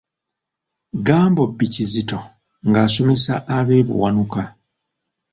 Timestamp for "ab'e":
3.57-3.77